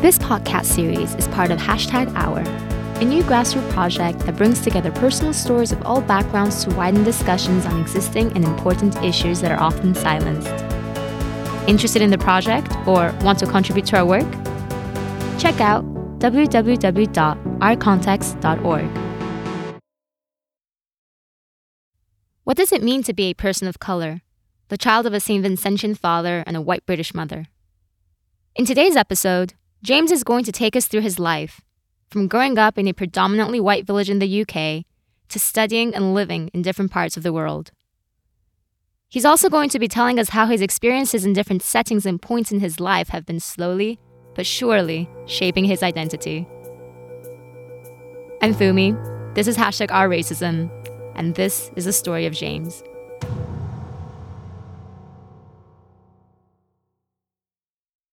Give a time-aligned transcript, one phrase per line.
[0.00, 2.40] This podcast series is part of Hashtag Hour,
[3.02, 7.66] a new grassroots project that brings together personal stories of all backgrounds to widen discussions
[7.66, 10.48] on existing and important issues that are often silenced.
[11.68, 14.24] Interested in the project or want to contribute to our work?
[15.38, 15.84] Check out
[16.18, 18.98] www.ourcontext.org.
[22.44, 24.22] What does it mean to be a person of color,
[24.68, 25.44] the child of a St.
[25.44, 27.48] Vincentian father and a white British mother?
[28.56, 29.52] In today's episode,
[29.82, 31.62] James is going to take us through his life,
[32.10, 34.84] from growing up in a predominantly white village in the UK
[35.30, 37.70] to studying and living in different parts of the world.
[39.08, 42.52] He's also going to be telling us how his experiences in different settings and points
[42.52, 43.98] in his life have been slowly,
[44.34, 46.46] but surely, shaping his identity.
[48.42, 48.94] I'm Fumi.
[49.34, 50.70] This is hashtag Our Racism,
[51.14, 52.82] and this is the story of James.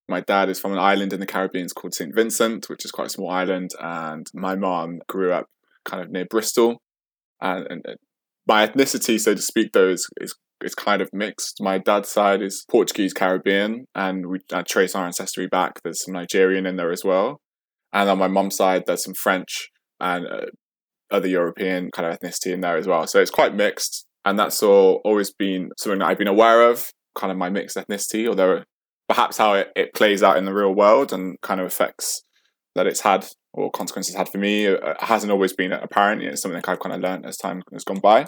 [0.09, 2.15] My dad is from an island in the Caribbean called St.
[2.15, 5.47] Vincent, which is quite a small island, and my mom grew up
[5.85, 6.81] kind of near Bristol.
[7.41, 7.85] And, and
[8.47, 11.57] my ethnicity, so to speak, though, is, is, is kind of mixed.
[11.61, 15.81] My dad's side is Portuguese Caribbean, and we uh, trace our ancestry back.
[15.83, 17.41] There's some Nigerian in there as well.
[17.91, 20.45] And on my mom's side, there's some French and uh,
[21.11, 23.07] other European kind of ethnicity in there as well.
[23.07, 24.05] So it's quite mixed.
[24.25, 27.77] And that's all always been something that I've been aware of, kind of my mixed
[27.77, 28.63] ethnicity, although
[29.07, 32.21] perhaps how it, it plays out in the real world and kind of effects
[32.75, 36.21] that it's had or consequences had for me uh, hasn't always been apparent.
[36.21, 38.27] It's something that I've kind of learned as time has gone by.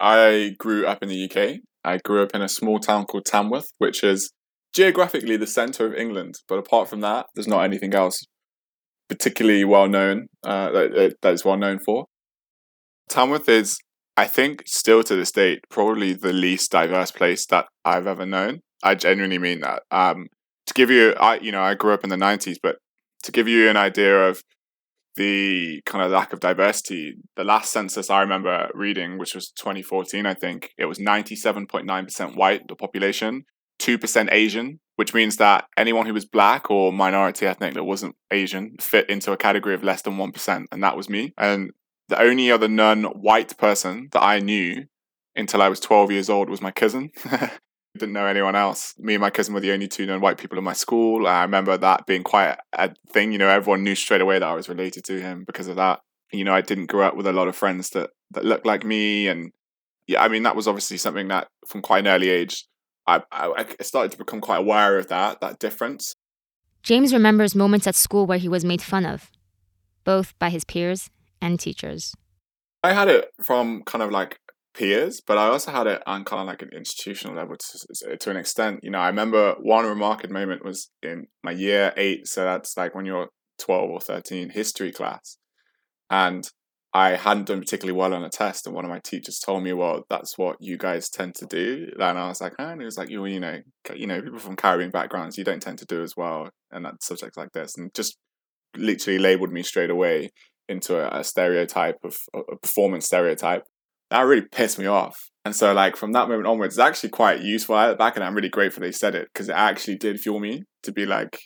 [0.00, 1.60] I grew up in the UK.
[1.84, 4.32] I grew up in a small town called Tamworth, which is
[4.74, 6.36] geographically the centre of England.
[6.48, 8.24] But apart from that, there's not anything else
[9.08, 12.06] particularly well known uh, that, that is well known for.
[13.08, 13.78] Tamworth is,
[14.16, 18.60] I think, still to this date, probably the least diverse place that I've ever known.
[18.84, 19.82] I genuinely mean that.
[19.90, 20.28] Um,
[20.66, 22.76] to give you, I you know, I grew up in the '90s, but
[23.24, 24.42] to give you an idea of
[25.16, 30.26] the kind of lack of diversity, the last census I remember reading, which was 2014,
[30.26, 33.44] I think, it was 97.9% white, the population,
[33.80, 38.76] 2% Asian, which means that anyone who was black or minority ethnic that wasn't Asian
[38.80, 40.64] fit into a category of less than 1%.
[40.70, 41.32] And that was me.
[41.38, 41.70] And
[42.08, 44.84] the only other non white person that I knew
[45.36, 47.10] until I was 12 years old was my cousin.
[47.98, 48.94] didn't know anyone else.
[48.98, 51.26] Me and my cousin were the only two non-white people in my school.
[51.26, 53.32] I remember that being quite a thing.
[53.32, 56.00] You know, everyone knew straight away that I was related to him because of that.
[56.32, 58.84] You know, I didn't grow up with a lot of friends that that looked like
[58.84, 59.52] me, and
[60.06, 62.66] yeah, I mean that was obviously something that from quite an early age,
[63.06, 66.14] I, I, I started to become quite aware of that that difference.
[66.82, 69.30] James remembers moments at school where he was made fun of,
[70.02, 71.10] both by his peers
[71.40, 72.14] and teachers.
[72.82, 74.38] I had it from kind of like
[74.74, 78.30] peers, but I also had it on kind of like an institutional level to, to
[78.30, 78.80] an extent.
[78.82, 82.94] You know, I remember one remarkable moment was in my year eight, so that's like
[82.94, 83.28] when you're
[83.60, 85.38] 12 or 13, history class.
[86.10, 86.48] And
[86.92, 89.72] I hadn't done particularly well on a test, and one of my teachers told me,
[89.72, 92.84] "Well, that's what you guys tend to do." And I was like, "Oh," and he
[92.84, 93.58] was like, "You, you know,
[93.96, 97.02] you know, people from Caribbean backgrounds, you don't tend to do as well, and that
[97.02, 98.16] subjects like this," and just
[98.76, 100.30] literally labeled me straight away
[100.68, 103.64] into a, a stereotype of a performance stereotype
[104.10, 105.16] that really pissed me off.
[105.44, 108.24] And so, like, from that moment onwards, it's actually quite useful at the back, and
[108.24, 111.38] I'm really grateful they said it because it actually did fuel me to be like,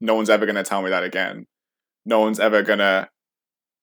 [0.00, 1.44] no one's ever going to tell me that again.
[2.04, 3.08] No one's ever going to,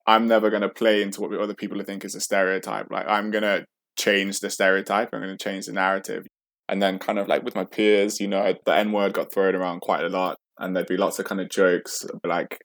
[0.05, 2.87] I'm never going to play into what other people think is a stereotype.
[2.91, 3.65] Like, I'm going to
[3.97, 6.25] change the stereotype, I'm going to change the narrative.
[6.67, 9.55] And then, kind of like with my peers, you know, the N word got thrown
[9.55, 12.59] around quite a lot, and there'd be lots of kind of jokes, like,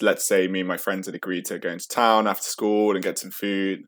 [0.00, 3.02] let's say me and my friends had agreed to go into town after school and
[3.02, 3.80] get some food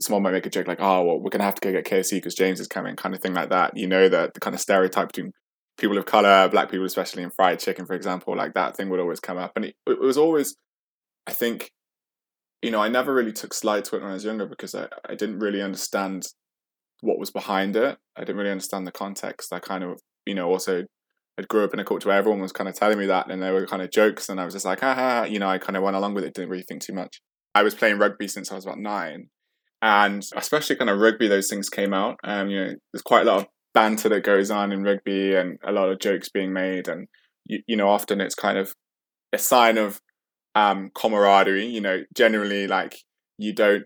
[0.00, 2.16] someone might make a joke like, "Oh, well, we're gonna have to go get KFC
[2.16, 3.76] because James is coming," kind of thing like that.
[3.76, 5.32] You know, that the kind of stereotype between
[5.78, 9.00] people of color, black people, especially in fried chicken, for example, like that thing would
[9.00, 10.56] always come up, and it, it was always,
[11.26, 11.70] I think,
[12.62, 14.88] you know, I never really took slide to it when I was younger because I,
[15.08, 16.26] I didn't really understand
[17.00, 17.98] what was behind it.
[18.16, 19.52] I didn't really understand the context.
[19.52, 20.84] I kind of, you know, also
[21.38, 23.42] I grew up in a culture where everyone was kind of telling me that, and
[23.42, 25.58] they were kind of jokes, and I was just like, ah, ha, you know, I
[25.58, 27.20] kind of went along with it, didn't really think too much.
[27.54, 29.28] I was playing rugby since I was about nine,
[29.82, 32.16] and especially kind of rugby, those things came out.
[32.22, 35.58] Um, you know, there's quite a lot of banter that goes on in rugby, and
[35.64, 37.08] a lot of jokes being made, and
[37.44, 38.74] you, you know, often it's kind of
[39.32, 40.00] a sign of
[40.54, 41.66] um, camaraderie.
[41.66, 42.96] You know, generally like
[43.38, 43.84] you don't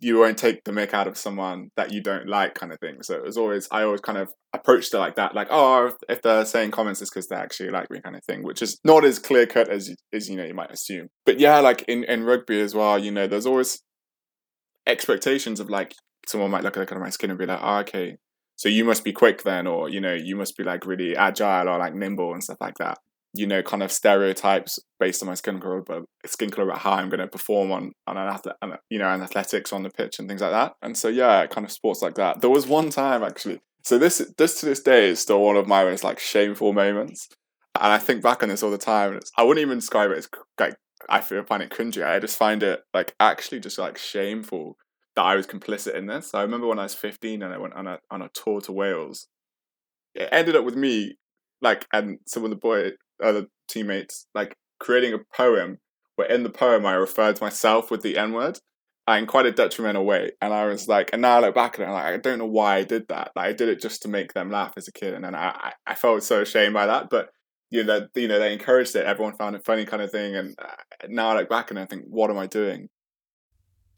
[0.00, 3.02] you won't take the mick out of someone that you don't like kind of thing
[3.02, 6.22] so it was always i always kind of approached it like that like oh if
[6.22, 9.04] they're saying comments it's because they actually like me kind of thing which is not
[9.04, 12.24] as clear cut as as you know you might assume but yeah like in in
[12.24, 13.80] rugby as well you know there's always
[14.86, 15.94] expectations of like
[16.26, 18.16] someone might look at the color of my skin and be like, oh, okay,
[18.56, 21.68] so you must be quick then, or you know, you must be like really agile
[21.68, 22.98] or like nimble and stuff like that.
[23.34, 26.92] you know, kind of stereotypes based on my skin color, but skin color about how
[26.92, 28.56] I'm going to perform on on an athlete,
[28.90, 30.74] you know, and athletics on the pitch and things like that.
[30.82, 32.40] And so yeah, kind of sports like that.
[32.40, 33.60] There was one time actually.
[33.84, 37.28] So this this to this day is still one of my most like shameful moments,
[37.78, 39.20] and I think back on this all the time.
[39.36, 40.28] I wouldn't even describe it as
[40.58, 40.76] like
[41.08, 42.04] I feel find it cringy.
[42.04, 44.76] I just find it like actually just like shameful
[45.14, 46.34] that I was complicit in this.
[46.34, 48.72] I remember when I was 15 and I went on a on a tour to
[48.72, 49.28] Wales.
[50.14, 51.16] It ended up with me
[51.62, 52.92] like and some of the boy
[53.22, 55.78] other teammates like creating a poem
[56.16, 58.58] where in the poem I referred to myself with the N word
[59.08, 60.32] in quite a detrimental way.
[60.40, 62.38] And I was like, and now I look back at it, I'm like, I don't
[62.38, 63.30] know why I did that.
[63.36, 65.72] Like I did it just to make them laugh as a kid, and then I
[65.86, 67.08] I felt so ashamed by that.
[67.10, 67.30] But
[67.70, 69.06] you know, that you know, they encouraged it.
[69.06, 70.36] Everyone found it funny, kind of thing.
[70.36, 72.88] And uh, now I look back and I think, what am I doing?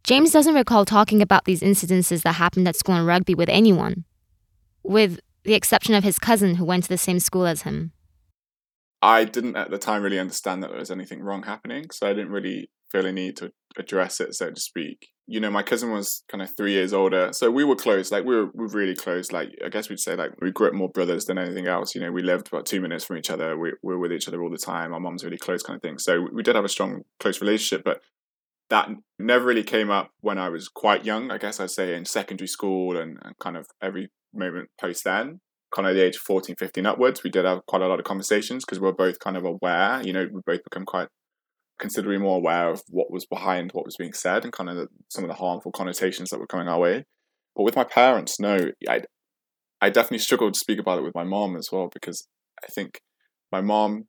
[0.04, 4.04] James doesn't recall talking about these incidences that happened at school in rugby with anyone,
[4.82, 7.92] with the exception of his cousin who went to the same school as him.
[9.00, 12.14] I didn't at the time really understand that there was anything wrong happening, so I
[12.14, 15.08] didn't really feel a need to address it, so to speak.
[15.26, 18.10] You know, my cousin was kind of three years older, so we were close.
[18.10, 19.30] Like we were, we were really close.
[19.30, 21.94] Like I guess we'd say like we grew up more brothers than anything else.
[21.94, 23.56] You know, we lived about two minutes from each other.
[23.56, 24.92] We, we were with each other all the time.
[24.92, 25.98] Our mom's really close, kind of thing.
[25.98, 28.00] So we did have a strong, close relationship, but
[28.70, 31.30] that never really came up when I was quite young.
[31.30, 35.40] I guess I'd say in secondary school and, and kind of every moment post then
[35.74, 38.04] kind of the age of 14, 15 upwards, we did have quite a lot of
[38.04, 41.08] conversations because we are both kind of aware, you know, we both become quite
[41.78, 44.88] considerably more aware of what was behind what was being said and kind of the,
[45.08, 47.04] some of the harmful connotations that were coming our way.
[47.54, 49.02] But with my parents, no, I,
[49.80, 52.26] I definitely struggled to speak about it with my mom as well because
[52.62, 53.00] I think
[53.52, 54.04] my mom.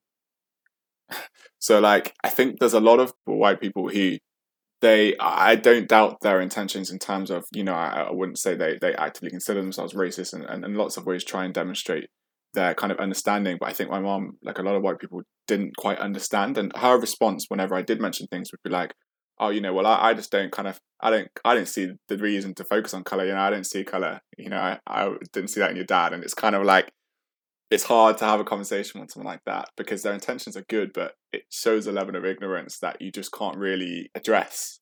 [1.61, 4.17] So, like, I think there's a lot of white people who
[4.81, 8.55] they i don't doubt their intentions in terms of you know i, I wouldn't say
[8.55, 12.09] they, they actively consider themselves racist and, and in lots of ways try and demonstrate
[12.53, 15.21] their kind of understanding but i think my mom like a lot of white people
[15.47, 16.59] didn't quite understand.
[16.59, 18.93] And her response whenever i did mention things would be like
[19.39, 21.91] oh you know well i, I just don't kind of i don't i didn't see
[22.07, 24.79] the reason to focus on color you know i didn't see color you know i,
[24.87, 26.13] I didn't see that in your dad.
[26.13, 26.91] And it's kind of like
[27.71, 30.91] it's hard to have a conversation with someone like that because their intentions are good,
[30.93, 34.79] but it shows a level of ignorance that you just can't really address.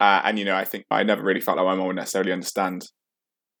[0.00, 2.32] Uh, and you know, I think I never really felt like my mom would necessarily
[2.32, 2.88] understand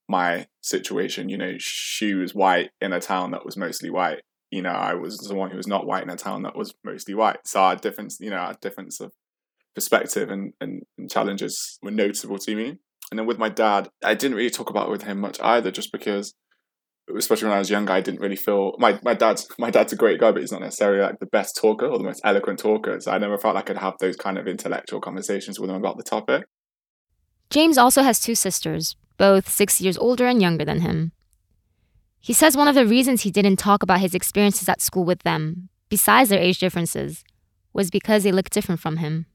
[0.08, 1.28] my situation.
[1.28, 4.22] You know, she was white in a town that was mostly white.
[4.50, 6.74] You know, I was the one who was not white in a town that was
[6.82, 7.46] mostly white.
[7.46, 9.12] So our difference, you know, our difference of
[9.74, 12.78] perspective and, and, and challenges were noticeable to me.
[13.10, 15.70] And then with my dad, I didn't really talk about it with him much either,
[15.70, 16.34] just because
[17.16, 19.96] especially when I was younger, I didn't really feel my, my dad's my dad's a
[19.96, 23.00] great guy, but he's not necessarily like the best talker or the most eloquent talker.
[23.00, 25.76] So I never felt like I could have those kind of intellectual conversations with him
[25.76, 26.46] about the topic.
[27.50, 31.12] James also has two sisters, both six years older and younger than him.
[32.20, 35.22] He says one of the reasons he didn't talk about his experiences at school with
[35.22, 37.24] them, besides their age differences,
[37.72, 39.26] was because they looked different from him.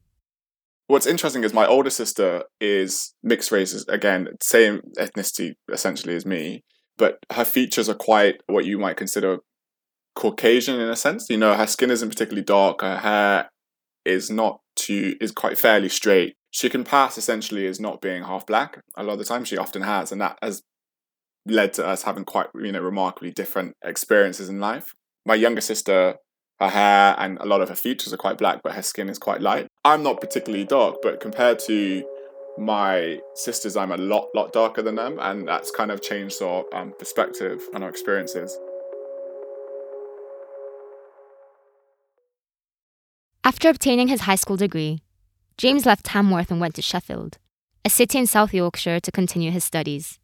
[0.87, 6.63] What's interesting is my older sister is mixed races, again, same ethnicity essentially as me
[6.97, 9.39] but her features are quite what you might consider
[10.15, 11.29] Caucasian in a sense.
[11.29, 12.81] You know, her skin isn't particularly dark.
[12.81, 13.49] Her hair
[14.03, 16.35] is not too is quite fairly straight.
[16.49, 18.81] She can pass essentially as not being half black.
[18.95, 20.63] A lot of the time, she often has, and that has
[21.45, 24.93] led to us having quite you know remarkably different experiences in life.
[25.25, 26.15] My younger sister,
[26.59, 29.19] her hair and a lot of her features are quite black, but her skin is
[29.19, 29.67] quite light.
[29.86, 32.03] I'm not particularly dark, but compared to
[32.57, 36.65] my sisters, I'm a lot, lot darker than them, and that's kind of changed our
[36.73, 38.57] um, perspective and our experiences.
[43.43, 45.01] After obtaining his high school degree,
[45.57, 47.37] James left Tamworth and went to Sheffield,
[47.85, 50.19] a city in South Yorkshire, to continue his studies.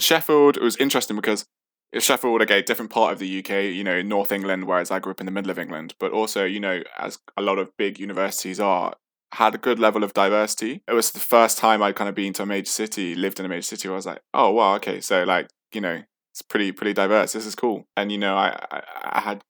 [0.00, 1.46] Sheffield was interesting because
[1.92, 4.98] if Sheffield, again, different part of the UK, you know, in North England, whereas I
[4.98, 7.76] grew up in the middle of England, but also, you know, as a lot of
[7.76, 8.94] big universities are,
[9.32, 10.82] had a good level of diversity.
[10.88, 13.46] It was the first time I'd kind of been to a major city, lived in
[13.46, 16.42] a major city where I was like, oh wow, okay, so like, you know, it's
[16.42, 17.32] pretty pretty diverse.
[17.32, 17.86] This is cool.
[17.96, 19.42] And you know, I I, I had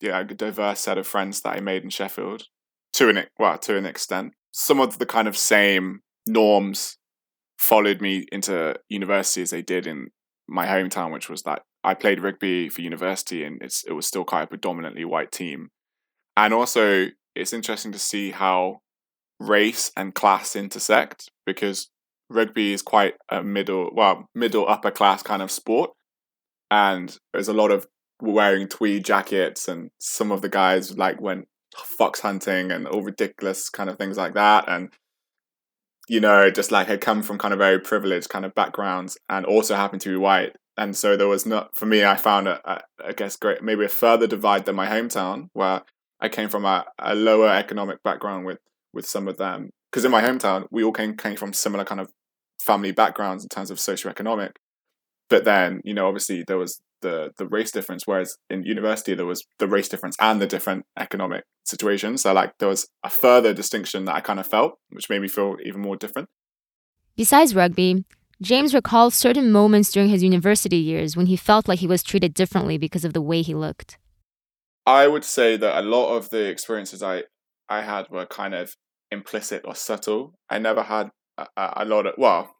[0.00, 2.44] yeah, a diverse set of friends that I made in Sheffield
[2.94, 4.34] to an well, to an extent.
[4.52, 6.98] Some of the kind of same norms
[7.58, 10.08] followed me into university as they did in
[10.48, 14.24] my hometown, which was that I played rugby for university and it's it was still
[14.24, 15.70] quite a predominantly white team.
[16.36, 18.80] And also it's interesting to see how
[19.40, 21.88] race and class intersect because
[22.28, 25.90] rugby is quite a middle, well, middle upper class kind of sport.
[26.70, 27.86] And there's a lot of
[28.20, 33.70] wearing tweed jackets, and some of the guys like went fox hunting and all ridiculous
[33.70, 34.68] kind of things like that.
[34.68, 34.90] And
[36.08, 39.44] you know, just like had come from kind of very privileged kind of backgrounds and
[39.44, 40.56] also happened to be white.
[40.76, 43.84] And so there was not, for me, I found, a, a, I guess, great, maybe
[43.84, 45.82] a further divide than my hometown, where
[46.20, 48.58] I came from a, a lower economic background with,
[48.98, 49.70] with some of them.
[49.90, 52.10] Because in my hometown, we all came, came from similar kind of
[52.60, 54.50] family backgrounds in terms of socioeconomic.
[55.30, 59.24] But then, you know, obviously there was the the race difference, whereas in university there
[59.24, 62.22] was the race difference and the different economic situations.
[62.22, 65.28] So like there was a further distinction that I kind of felt, which made me
[65.28, 66.28] feel even more different.
[67.16, 68.04] Besides rugby,
[68.42, 72.34] James recalls certain moments during his university years when he felt like he was treated
[72.34, 73.98] differently because of the way he looked.
[74.86, 77.24] I would say that a lot of the experiences I
[77.68, 78.74] I had were kind of
[79.10, 80.34] implicit or subtle.
[80.50, 82.50] I never had a, a lot of well,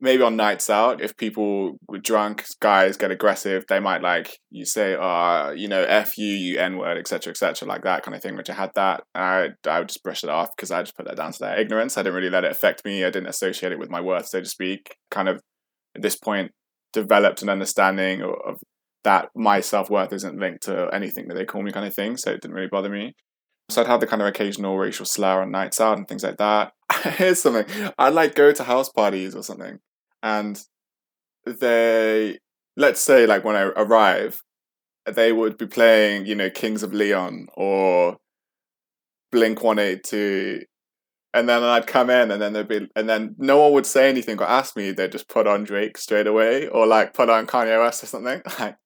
[0.00, 4.64] maybe on nights out, if people were drunk, guys get aggressive, they might like you
[4.64, 8.22] say, uh, you know, F you, you N word, etc., etc., like that kind of
[8.22, 9.02] thing, which I had that.
[9.14, 11.60] I, I would just brush it off because I just put that down to their
[11.60, 11.98] ignorance.
[11.98, 13.04] I didn't really let it affect me.
[13.04, 14.96] I didn't associate it with my worth, so to speak.
[15.10, 15.40] Kind of
[15.94, 16.52] at this point,
[16.92, 18.56] developed an understanding of, of
[19.04, 22.16] that my self worth isn't linked to anything that they call me, kind of thing.
[22.16, 23.14] So it didn't really bother me.
[23.70, 26.38] So I'd have the kind of occasional racial slur on nights out and things like
[26.38, 26.72] that.
[27.02, 27.92] Here's something.
[27.98, 29.78] I'd like go to house parties or something
[30.22, 30.62] and
[31.46, 32.38] they
[32.76, 34.42] let's say like when I arrive,
[35.06, 38.18] they would be playing, you know, Kings of Leon or
[39.32, 40.62] Blink One Eight Two,
[41.34, 44.08] and then I'd come in, and then there'd be, and then no one would say
[44.08, 44.90] anything or ask me.
[44.92, 48.42] They'd just put on Drake straight away, or like put on Kanye West or something.
[48.58, 48.76] Like,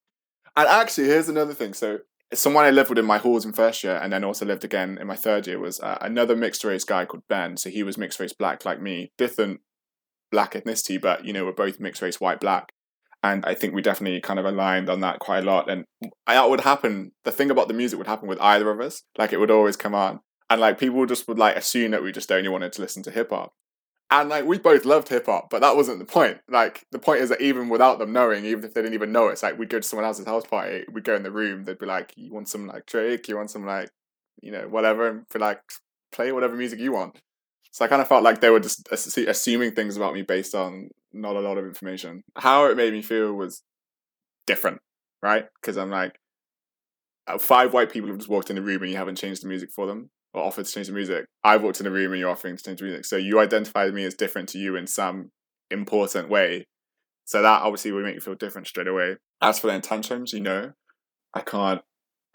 [0.57, 1.75] and actually, here's another thing.
[1.75, 1.99] So
[2.35, 4.99] someone I lived with in my halls in first year, and then also lived again
[5.01, 7.57] in my third year, was uh, another mixed race guy called Ben.
[7.57, 9.61] So he was mixed race black like me, different
[10.31, 12.73] black ethnicity, but you know, we're both mixed race, white, black.
[13.23, 15.71] And I think we definitely kind of aligned on that quite a lot.
[15.71, 15.87] And
[16.27, 17.13] that would happen.
[17.25, 19.03] The thing about the music would happen with either of us.
[19.17, 20.21] Like it would always come on.
[20.51, 23.11] And like people just would like assume that we just only wanted to listen to
[23.11, 23.55] hip hop.
[24.21, 26.39] And like we both loved hip hop, but that wasn't the point.
[26.49, 29.27] Like the point is that even without them knowing, even if they didn't even know,
[29.27, 31.81] it's like we'd go to someone else's house party, we'd go in the room, they'd
[31.81, 33.91] be like, You want some like Drake, you want some like,
[34.41, 35.61] you know, whatever, and be like,
[36.13, 37.19] play whatever music you want.
[37.73, 40.91] So I kind of felt like they were just assuming things about me based on
[41.13, 42.23] not a lot of information.
[42.37, 43.65] How it made me feel was
[44.47, 44.81] different,
[45.25, 45.47] right?
[45.61, 46.21] Because I'm like,
[47.27, 49.49] uh, five white people have just walked in the room and you haven't changed the
[49.49, 51.27] music for them or offered to change the music.
[51.43, 53.05] I've walked in the room and you're offering to change the music.
[53.05, 55.31] So you identified me as different to you in some
[55.71, 56.67] important way.
[57.25, 59.17] So that obviously would make you feel different straight away.
[59.41, 60.73] As for the intentions, you know,
[61.33, 61.81] I can't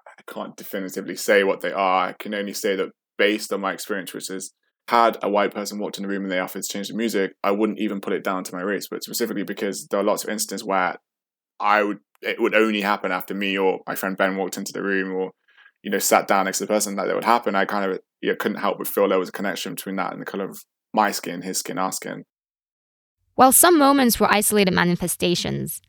[0.07, 2.07] I can't definitively say what they are.
[2.09, 4.53] I can only say that based on my experience, which is
[4.87, 7.33] had a white person walked in the room and they offered to change the music,
[7.43, 10.23] I wouldn't even put it down to my race, but specifically because there are lots
[10.23, 10.97] of instances where
[11.59, 14.83] I would it would only happen after me or my friend Ben walked into the
[14.83, 15.31] room or
[15.83, 17.55] you know sat down next to the person that it would happen.
[17.55, 20.13] I kind of you know, couldn't help but feel there was a connection between that
[20.13, 22.23] and the color of my skin, his skin, our skin.
[23.35, 25.81] While some moments were isolated manifestations,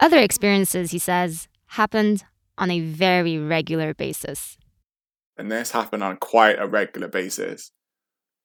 [0.00, 2.24] other experiences, he says, happened
[2.56, 4.56] on a very regular basis.
[5.36, 7.72] And this happened on quite a regular basis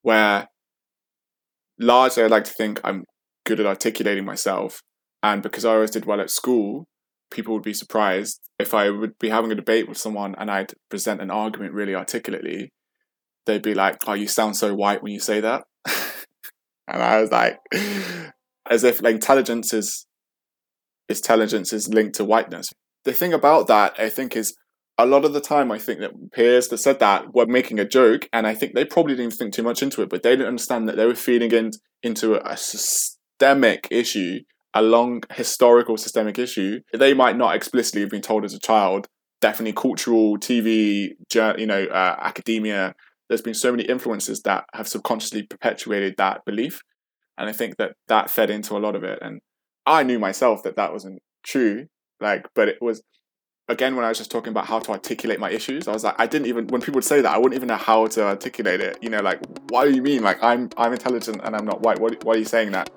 [0.02, 0.48] where
[1.78, 3.06] largely I like to think I'm
[3.46, 4.82] good at articulating myself.
[5.22, 6.88] And because I always did well at school,
[7.32, 10.74] people would be surprised if I would be having a debate with someone and I'd
[10.90, 12.70] present an argument really articulately.
[13.46, 15.64] They'd be like, "Oh, you sound so white when you say that,"
[16.88, 17.58] and I was like,
[18.70, 20.06] as if like intelligence is
[21.08, 22.70] intelligence is linked to whiteness.
[23.06, 24.56] The thing about that, I think, is
[24.98, 27.86] a lot of the time, I think that peers that said that were making a
[27.88, 30.48] joke, and I think they probably didn't think too much into it, but they didn't
[30.48, 31.72] understand that they were feeding in,
[32.04, 34.42] into a, a systemic issue,
[34.74, 36.82] a long historical systemic issue.
[36.94, 39.08] They might not explicitly have been told as a child.
[39.42, 42.94] Definitely cultural, TV, you know, uh, academia.
[43.30, 46.82] There's been so many influences that have subconsciously perpetuated that belief,
[47.38, 49.20] and I think that that fed into a lot of it.
[49.22, 49.40] And
[49.86, 51.88] I knew myself that that wasn't true,
[52.20, 53.02] like, but it was
[53.70, 56.16] again when I was just talking about how to articulate my issues, I was like,
[56.20, 58.82] I didn't even when people would say that, I wouldn't even know how to articulate
[58.82, 58.98] it.
[59.02, 60.22] You know, like, what do you mean?
[60.22, 62.00] Like, I'm I'm intelligent and I'm not white.
[62.00, 62.90] What why are you saying that?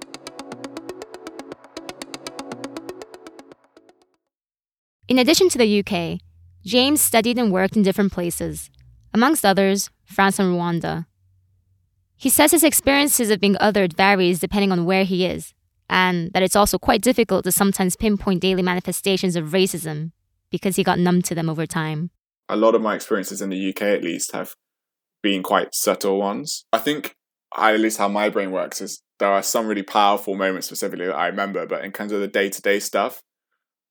[5.12, 6.21] In addition to the UK,
[6.64, 8.71] James studied and worked in different places,
[9.12, 11.04] amongst others, France and Rwanda.
[12.16, 15.52] He says his experiences of being othered varies depending on where he is,
[15.90, 20.12] and that it's also quite difficult to sometimes pinpoint daily manifestations of racism
[20.50, 22.11] because he got numb to them over time?
[22.49, 24.54] A lot of my experiences in the UK, at least, have
[25.23, 26.64] been quite subtle ones.
[26.73, 27.16] I think,
[27.54, 31.14] at least how my brain works, is there are some really powerful moments specifically that
[31.14, 33.21] I remember, but in terms of the day to day stuff,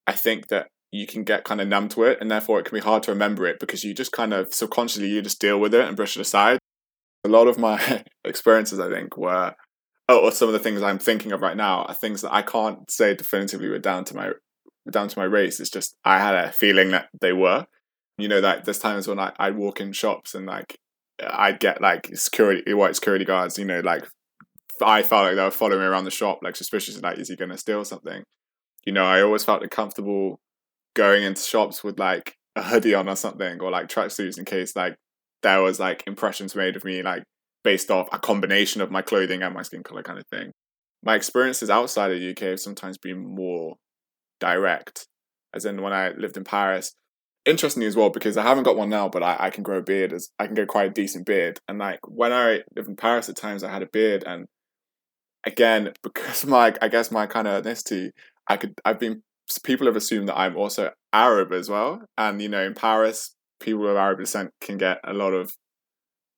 [0.07, 2.75] I think that you can get kind of numb to it, and therefore it can
[2.75, 5.73] be hard to remember it because you just kind of subconsciously you just deal with
[5.73, 6.59] it and brush it aside.
[7.23, 9.55] A lot of my experiences, I think, were
[10.09, 12.41] oh, or some of the things I'm thinking of right now are things that I
[12.41, 14.31] can't say definitively were down to my
[14.89, 15.59] down to my race.
[15.59, 17.65] It's just I had a feeling that they were.
[18.17, 20.75] You know, that there's times when I I walk in shops and like
[21.25, 23.57] I'd get like security white security guards.
[23.57, 24.05] You know, like
[24.83, 27.01] I felt like they were following me around the shop, like suspicious.
[27.01, 28.23] Like, is he going to steal something?
[28.85, 30.39] You know, I always felt comfortable
[30.95, 34.75] going into shops with like a hoodie on or something, or like tracksuits in case
[34.75, 34.95] like
[35.43, 37.23] there was like impressions made of me like
[37.63, 40.51] based off a combination of my clothing and my skin color kind of thing.
[41.03, 43.75] My experiences outside of the UK have sometimes been more
[44.39, 45.07] direct,
[45.53, 46.93] as in when I lived in Paris.
[47.45, 49.81] Interestingly as well, because I haven't got one now, but I, I can grow a
[49.81, 51.59] beard as I can get quite a decent beard.
[51.67, 54.45] And like when I lived in Paris at times I had a beard and
[55.45, 58.11] again, because my I guess my kind of ethnicity,
[58.47, 59.23] I could I've been
[59.59, 62.01] people have assumed that I'm also Arab as well.
[62.17, 65.53] And you know, in Paris, people of Arab descent can get a lot of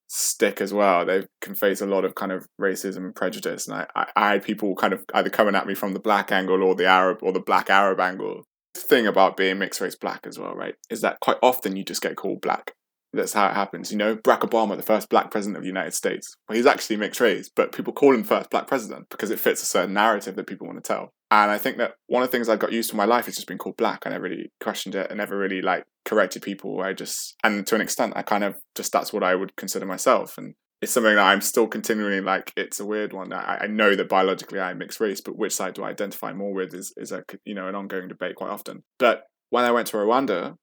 [0.08, 1.06] stick as well.
[1.06, 3.68] They can face a lot of kind of racism and prejudice.
[3.68, 6.32] And I, I, I had people kind of either coming at me from the black
[6.32, 8.44] angle or the Arab or the black Arab angle.
[8.76, 12.02] Thing about being mixed race black as well, right, is that quite often you just
[12.02, 12.74] get called black.
[13.14, 13.92] That's how it happens.
[13.92, 16.98] You know, Barack Obama, the first black president of the United States, well, he's actually
[16.98, 20.36] mixed race, but people call him first black president because it fits a certain narrative
[20.36, 21.14] that people want to tell.
[21.30, 23.28] And I think that one of the things I got used to in my life
[23.28, 24.06] is just being called black.
[24.06, 25.08] I never really questioned it.
[25.12, 26.82] I never really like corrected people.
[26.82, 29.86] I just, and to an extent, I kind of just, that's what I would consider
[29.86, 30.38] myself.
[30.38, 33.32] And it's something that I'm still continually like, it's a weird one.
[33.32, 36.54] I, I know that biologically I'm mixed race, but which side do I identify more
[36.54, 38.84] with is, is a, you know, an ongoing debate quite often.
[39.00, 40.56] But when I went to Rwanda,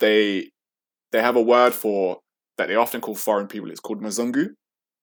[0.00, 0.50] they
[1.12, 2.18] they have a word for
[2.56, 3.70] that they often call foreign people.
[3.70, 4.48] It's called Mzungu.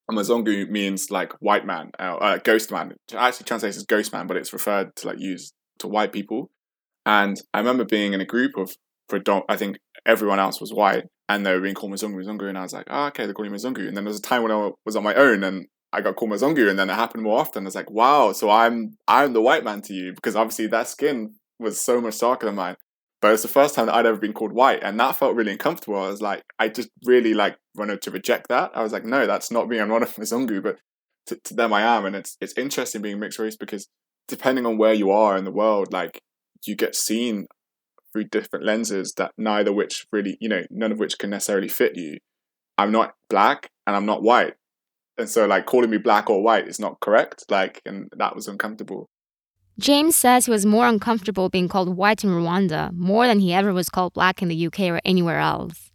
[0.08, 2.92] And Mzungu means like white man, uh, uh, ghost man.
[2.92, 6.52] It actually translates as ghost man, but it's referred to like use to white people.
[7.06, 8.76] And I remember being in a group of,
[9.10, 9.20] for
[9.50, 12.62] I think everyone else was white, and they were being called Mzungu, Mzungu, and I
[12.62, 13.88] was like, oh, okay, they're calling me Mzungu.
[13.88, 16.16] And then there was a time when I was on my own, and I got
[16.16, 17.64] called Mzungu, and then it happened more often.
[17.64, 20.88] I was like, wow, so I'm I'm the white man to you because obviously that
[20.88, 22.76] skin was so much darker than mine.
[23.22, 25.54] But it's the first time that I'd ever been called white, and that felt really
[25.54, 25.98] uncomfortable.
[25.98, 28.72] I was like, I just really like wanted to reject that.
[28.76, 29.80] I was like, no, that's not me.
[29.80, 30.78] I'm not a Mzungu, but
[31.28, 32.06] to, to them I am.
[32.06, 33.88] And it's it's interesting being mixed race because
[34.28, 36.22] depending on where you are in the world, like
[36.66, 37.48] you get seen
[38.12, 41.96] through different lenses that neither which really, you know, none of which can necessarily fit
[41.96, 42.18] you.
[42.78, 44.54] I'm not black and I'm not white.
[45.18, 47.46] And so like calling me black or white is not correct.
[47.50, 49.10] Like and that was uncomfortable.
[49.78, 53.74] James says he was more uncomfortable being called white in Rwanda more than he ever
[53.74, 55.92] was called black in the UK or anywhere else.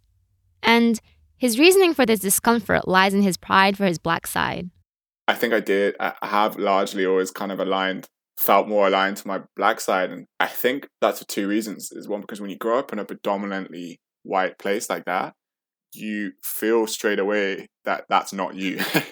[0.61, 0.99] And
[1.37, 4.69] his reasoning for this discomfort lies in his pride for his black side.
[5.27, 5.95] I think I did.
[5.99, 10.11] I have largely always kind of aligned, felt more aligned to my black side.
[10.11, 11.91] And I think that's for two reasons.
[11.91, 15.33] Is one, because when you grow up in a predominantly white place like that,
[15.93, 18.79] you feel straight away that that's not you.
[18.79, 19.03] so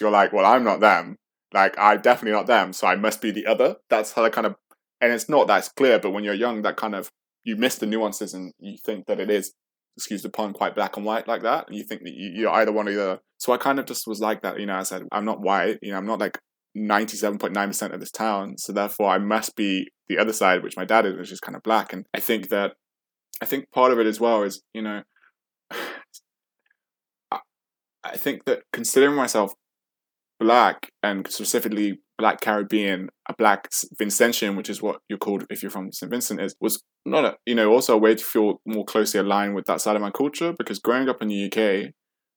[0.00, 1.16] you're like, well, I'm not them.
[1.54, 3.76] Like I'm definitely not them, so I must be the other.
[3.88, 4.56] That's how I kind of,
[5.00, 6.00] and it's not that clear.
[6.00, 7.10] But when you're young, that kind of
[7.44, 9.52] you miss the nuances and you think that it is,
[9.96, 11.68] excuse the pun, quite black and white like that.
[11.68, 13.20] And you think that you, are either one or the other.
[13.38, 14.58] So I kind of just was like that.
[14.58, 15.78] You know, I said I'm not white.
[15.80, 16.40] You know, I'm not like
[16.76, 18.58] 97.9% of this town.
[18.58, 21.54] So therefore, I must be the other side, which my dad is, which is kind
[21.54, 21.92] of black.
[21.92, 22.72] And I think that,
[23.40, 25.02] I think part of it as well is, you know,
[28.06, 29.54] I think that considering myself
[30.44, 35.70] black and specifically black Caribbean, a black Vincentian, which is what you're called if you're
[35.70, 36.10] from St.
[36.10, 39.54] Vincent, is was not a you know also a way to feel more closely aligned
[39.54, 41.92] with that side of my culture because growing up in the UK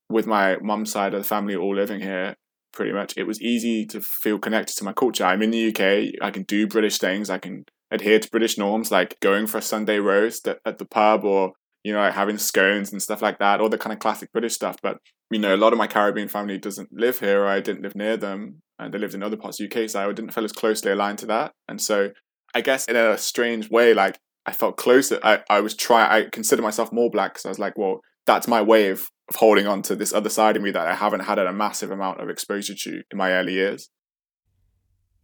[0.10, 2.36] with my mum's side of the family all living here
[2.72, 5.82] pretty much it was easy to feel connected to my culture i'm in the uk
[6.22, 9.62] i can do british things i can adhere to british norms like going for a
[9.62, 11.54] sunday roast at, at the pub or
[11.88, 14.76] you know, having scones and stuff like that, all the kind of classic British stuff.
[14.84, 14.97] But,
[15.32, 17.95] you know, a lot of my Caribbean family doesn't live here, or I didn't live
[17.95, 20.43] near them, and they lived in other parts of the UK, so I didn't feel
[20.43, 21.54] as closely aligned to that.
[21.69, 22.10] And so
[22.54, 25.17] I guess in a strange way, like I felt closer.
[25.23, 28.50] I, I was trying, I consider myself more black because I was like, well, that's
[28.50, 31.21] my way of, of holding on to this other side of me that I haven't
[31.21, 33.89] had a massive amount of exposure to in my early years.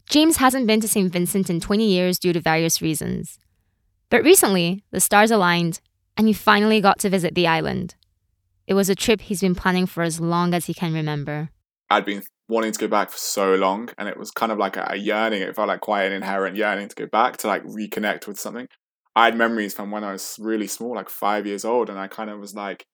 [0.09, 1.11] James hasn't been to St.
[1.11, 3.37] Vincent in 20 years due to various reasons.
[4.09, 5.81] But recently, the stars aligned
[6.17, 7.95] and he finally got to visit the island.
[8.67, 11.49] It was a trip he's been planning for as long as he can remember.
[11.89, 14.77] I'd been wanting to go back for so long, and it was kind of like
[14.77, 15.41] a, yearning.
[15.41, 18.67] It felt like quite an inherent yearning to go back to like reconnect with something.
[19.15, 22.07] I had memories from when I was really small, like five years old, and I
[22.07, 22.85] kind of was like,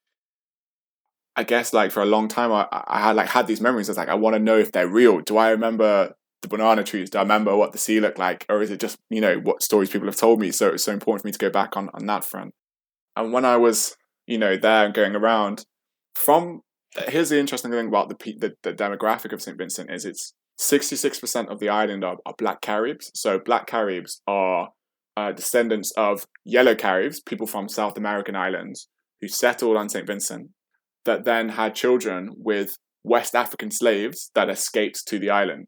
[1.35, 3.89] I guess like for a long time, I, I had like had these memories.
[3.89, 5.21] I was like, I want to know if they're real.
[5.21, 7.09] Do I remember the banana trees?
[7.09, 9.63] Do I remember what the sea looked like, or is it just you know what
[9.63, 10.51] stories people have told me?
[10.51, 12.53] So it was so important for me to go back on on that front.
[13.19, 15.65] And when I was, you know, there and going around,
[16.15, 16.61] from
[17.09, 19.57] here's the interesting thing about the the, the demographic of St.
[19.57, 23.11] Vincent is it's 66% of the island are, are black Caribs.
[23.13, 24.69] So black Caribs are
[25.17, 28.87] uh, descendants of yellow Caribs, people from South American islands
[29.19, 30.07] who settled on St.
[30.07, 30.51] Vincent,
[31.03, 35.67] that then had children with West African slaves that escaped to the island.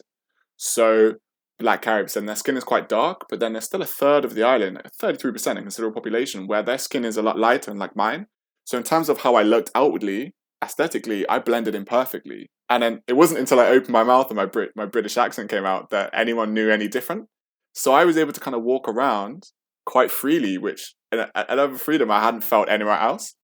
[0.56, 1.16] So
[1.62, 4.36] black Caribs, and their skin is quite dark, but then there's still a third of
[4.36, 7.96] the island, 33% in considerable population, where their skin is a lot lighter and like
[7.96, 8.28] mine.
[8.66, 12.50] So in terms of how I looked outwardly, aesthetically, I blended in perfectly.
[12.70, 15.50] And then it wasn't until I opened my mouth and my Brit- my British accent
[15.50, 17.28] came out that anyone knew any different.
[17.74, 19.44] So I was able to kind of walk around
[19.86, 23.36] quite freely, which a, level of freedom I hadn't felt anywhere else.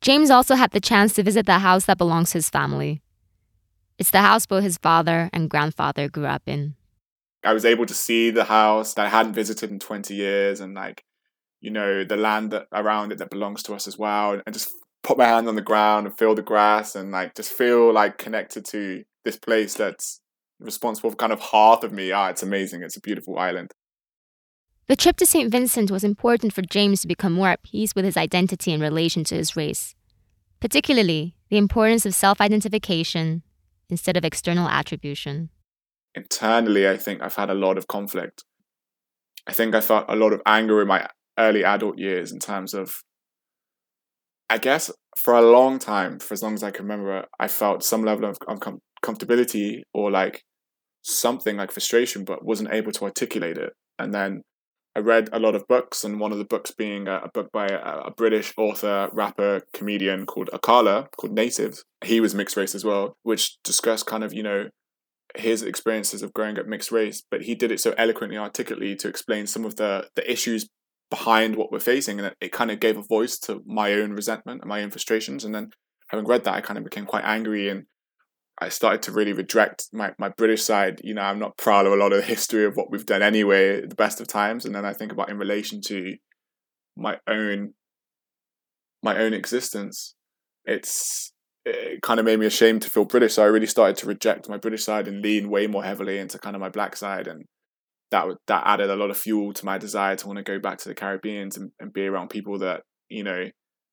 [0.00, 3.02] James also had the chance to visit the house that belongs to his family.
[3.98, 6.74] It's the house both his father and grandfather grew up in.
[7.44, 10.74] I was able to see the house that I hadn't visited in 20 years and
[10.74, 11.04] like,
[11.60, 14.40] you know, the land that, around it that belongs to us as well.
[14.44, 14.70] And just
[15.02, 18.18] put my hand on the ground and feel the grass and like just feel like
[18.18, 20.20] connected to this place that's
[20.58, 22.12] responsible for kind of half of me.
[22.12, 22.82] Ah, it's amazing.
[22.82, 23.72] It's a beautiful island.
[24.86, 25.50] The trip to St.
[25.50, 29.22] Vincent was important for James to become more at peace with his identity in relation
[29.24, 29.94] to his race,
[30.58, 33.42] particularly the importance of self identification
[33.88, 35.50] instead of external attribution.
[36.14, 38.44] Internally, I think I've had a lot of conflict.
[39.46, 41.06] I think I felt a lot of anger in my
[41.38, 43.00] early adult years in terms of,
[44.48, 47.82] I guess, for a long time, for as long as I can remember, I felt
[47.82, 50.42] some level of uncomfortability or like
[51.02, 53.72] something like frustration, but wasn't able to articulate it.
[53.98, 54.42] And then
[54.96, 57.50] I read a lot of books, and one of the books being a, a book
[57.52, 61.84] by a, a, British author, rapper, comedian called Akala, called Natives.
[62.04, 64.68] He was mixed race as well, which discussed kind of, you know,
[65.36, 69.08] his experiences of growing up mixed race, but he did it so eloquently, articulately to
[69.08, 70.68] explain some of the, the issues
[71.10, 72.18] behind what we're facing.
[72.18, 74.90] And it, it kind of gave a voice to my own resentment and my own
[74.90, 75.44] frustrations.
[75.44, 75.70] And then
[76.08, 77.84] having read that, I kind of became quite angry and
[78.60, 81.00] I started to really reject my, my British side.
[81.02, 83.22] You know, I'm not proud of a lot of the history of what we've done
[83.22, 84.66] anyway, the best of times.
[84.66, 86.16] And then I think about in relation to
[86.96, 87.74] my own
[89.02, 90.14] my own existence.
[90.66, 91.29] It's
[91.64, 93.34] it kind of made me ashamed to feel British.
[93.34, 96.38] So I really started to reject my British side and lean way more heavily into
[96.38, 97.26] kind of my black side.
[97.26, 97.44] And
[98.10, 100.78] that that added a lot of fuel to my desire to want to go back
[100.78, 103.46] to the Caribbean and, and be around people that, you know,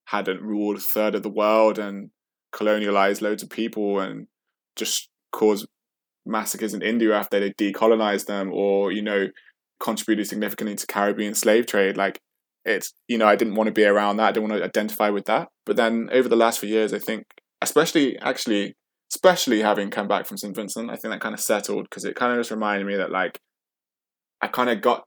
[0.06, 2.10] hadn't ruled a third of the world and
[2.54, 4.28] colonialized loads of people and
[4.76, 5.68] just caused
[6.26, 9.28] massacres in India after they decolonized them or, you know,
[9.80, 11.98] contributed significantly to Caribbean slave trade.
[11.98, 12.20] Like
[12.66, 14.30] it's, you know, I didn't want to be around that.
[14.30, 15.50] I didn't want to identify with that.
[15.66, 17.26] But then over the last few years, I think,
[17.62, 18.76] especially actually,
[19.12, 20.56] especially having come back from St.
[20.56, 23.12] Vincent, I think that kind of settled because it kind of just reminded me that
[23.12, 23.39] like
[24.41, 25.06] I kind of got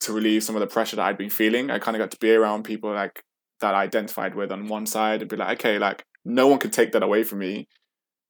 [0.00, 1.70] to relieve some of the pressure that I'd been feeling.
[1.70, 3.22] I kind of got to be around people like
[3.60, 6.72] that I identified with on one side and be like, okay, like no one could
[6.72, 7.68] take that away from me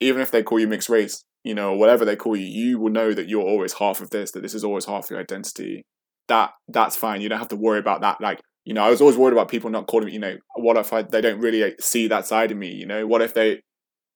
[0.02, 2.90] even if they call you mixed race, you know, whatever they call you, you will
[2.90, 5.84] know that you're always half of this, that this is always half your identity.
[6.28, 7.20] That that's fine.
[7.20, 8.20] You don't have to worry about that.
[8.20, 10.76] Like, you know, I was always worried about people not calling me, you know, what
[10.76, 13.60] if I, they don't really see that side of me, you know, what if they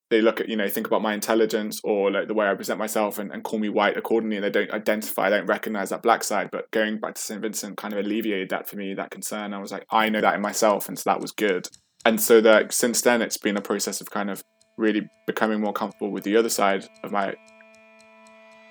[0.09, 2.79] they look at, you know, think about my intelligence or like the way I present
[2.79, 6.03] myself and, and call me white accordingly and they don't identify, they don't recognize that
[6.03, 6.51] black side.
[6.53, 7.41] But going back to St.
[7.41, 9.53] Vincent kind of alleviated that for me, that concern.
[9.53, 11.69] I was like, I know that in myself and so that was good.
[12.05, 14.45] And so that since then it's been a process of kind of
[14.79, 17.35] really becoming more comfortable with the other side of my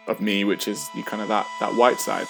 [0.08, 2.28] of me, which is the kind of that that white side.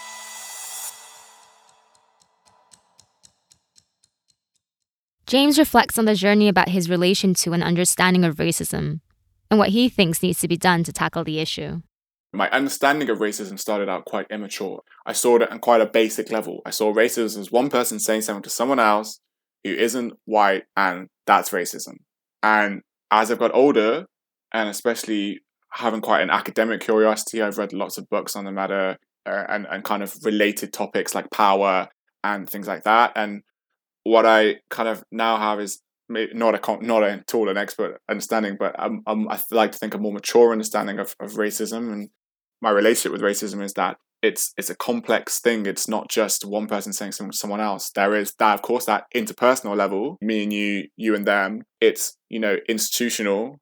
[5.28, 9.00] James reflects on the journey about his relation to and understanding of racism
[9.50, 11.82] and what he thinks needs to be done to tackle the issue.
[12.32, 14.82] My understanding of racism started out quite immature.
[15.06, 16.62] I saw it on quite a basic level.
[16.66, 19.20] I saw racism as one person saying something to someone else
[19.64, 21.96] who isn't white, and that's racism.
[22.44, 24.06] And as I've got older,
[24.54, 25.40] and especially
[25.72, 29.66] having quite an academic curiosity, I've read lots of books on the matter uh, and,
[29.72, 31.88] and kind of related topics like power
[32.24, 33.14] and things like that.
[33.16, 33.42] And
[34.06, 38.56] what I kind of now have is not a not at all an expert understanding,
[38.58, 41.92] but I'm, I'm, I like to think a more mature understanding of, of racism.
[41.92, 42.10] And
[42.62, 45.66] my relationship with racism is that it's it's a complex thing.
[45.66, 47.90] It's not just one person saying something to someone else.
[47.90, 51.64] There is that, of course, that interpersonal level, me and you, you and them.
[51.82, 53.60] It's you know institutional,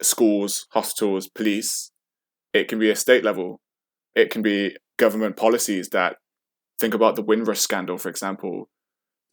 [0.00, 1.92] schools, hospitals, police.
[2.54, 3.60] It can be a state level.
[4.14, 6.16] It can be government policies that
[6.78, 8.70] think about the Windrush scandal, for example.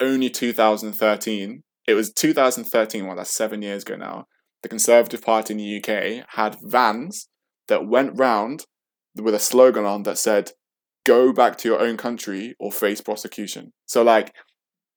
[0.02, 1.64] Only 2013.
[1.88, 3.06] It was 2013.
[3.06, 4.26] Well, that's seven years ago now.
[4.64, 7.28] The Conservative Party in the UK had vans
[7.68, 8.66] that went round
[9.16, 10.52] with a slogan on that said,
[11.06, 13.74] go back to your own country or face prosecution.
[13.86, 14.34] So, like,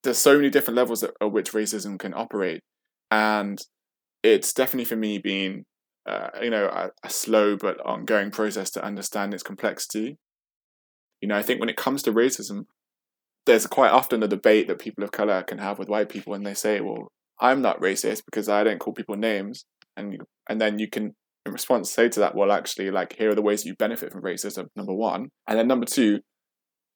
[0.03, 2.63] there's so many different levels at, which racism can operate.
[3.11, 3.61] And
[4.23, 5.65] it's definitely for me been
[6.09, 10.19] uh, you know a, a slow but ongoing process to understand its complexity.
[11.21, 12.67] You know, I think when it comes to racism,
[13.47, 16.45] there's quite often a debate that people of color can have with white people when
[16.45, 20.79] they say, "Well, I'm not racist because I don't call people names," and and then
[20.79, 21.15] you can
[21.47, 24.13] in response say to that, "Well, actually, like here are the ways that you benefit
[24.13, 26.21] from racism." Number one, and then number two,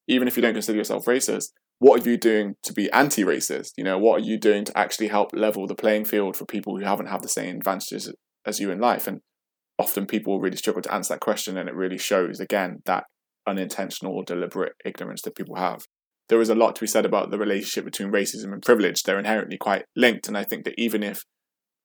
[0.06, 3.72] even if you don't consider yourself racist, what are you doing to be anti-racist?
[3.76, 6.78] You know, what are you doing to actually help level the playing field for people
[6.78, 8.12] who haven't had the same advantages
[8.46, 9.06] as you in life?
[9.06, 9.20] And
[9.78, 13.04] often people really struggle to answer that question, and it really shows again that
[13.46, 15.86] unintentional or deliberate ignorance that people have.
[16.28, 19.02] There is a lot to be said about the relationship between racism and privilege.
[19.02, 21.24] They're inherently quite linked, and I think that even if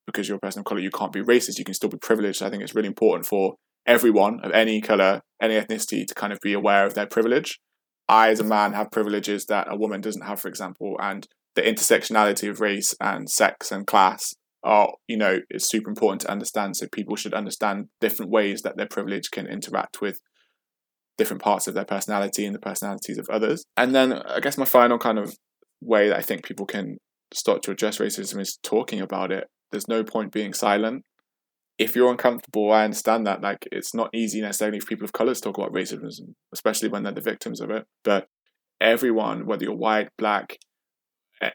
[0.06, 2.44] because you're a person of color you can't be racist, you can still be privileged.
[2.44, 6.40] I think it's really important for everyone of any color, any ethnicity to kind of
[6.42, 7.60] be aware of their privilege
[8.08, 11.62] I, as a man, have privileges that a woman doesn't have, for example, and the
[11.62, 16.76] intersectionality of race and sex and class are, you know, is super important to understand.
[16.76, 20.20] So people should understand different ways that their privilege can interact with
[21.18, 23.64] different parts of their personality and the personalities of others.
[23.78, 25.36] And then I guess my final kind of
[25.82, 26.98] way that I think people can
[27.34, 29.48] start to address racism is talking about it.
[29.72, 31.04] There's no point being silent
[31.78, 33.42] if you're uncomfortable, I understand that.
[33.42, 37.04] Like, it's not easy necessarily for people of color to talk about racism, especially when
[37.04, 37.86] they're the victims of it.
[38.04, 38.28] But
[38.80, 40.58] everyone, whether you're white, black,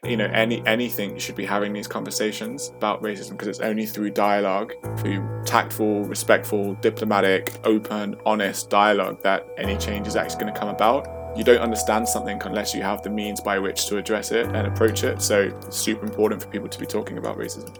[0.03, 4.11] you know, any anything, should be having these conversations about racism because it's only through
[4.11, 10.59] dialogue, through tactful, respectful, diplomatic, open, honest dialogue that any change is actually going to
[10.59, 11.07] come about.
[11.37, 14.67] You don't understand something unless you have the means by which to address it and
[14.67, 15.21] approach it.
[15.21, 17.75] So it's super important for people to be talking about racism.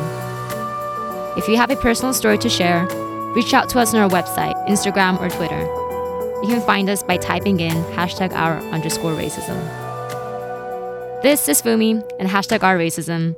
[1.38, 2.86] If you have a personal story to share,
[3.34, 5.60] reach out to us on our website, Instagram, or Twitter.
[6.42, 9.56] You can find us by typing in hashtag our underscore racism.
[11.22, 13.34] This is Fumi and hashtag our racism.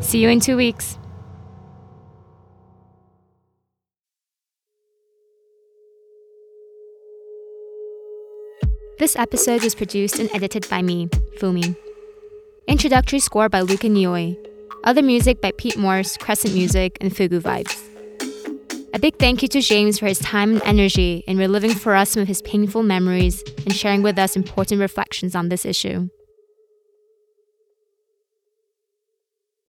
[0.00, 0.98] See you in two weeks.
[8.98, 11.06] This episode was produced and edited by me,
[11.38, 11.76] Fumi.
[12.66, 14.36] Introductory score by Luca Nioi.
[14.82, 17.84] Other music by Pete Morse, Crescent Music, and Fugu Vibes.
[18.94, 22.10] A big thank you to James for his time and energy in reliving for us
[22.10, 26.08] some of his painful memories and sharing with us important reflections on this issue.